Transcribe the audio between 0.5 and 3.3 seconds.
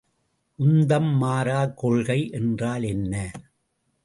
உந்தம் மாறாக் கொள்கை என்றால் என்ன?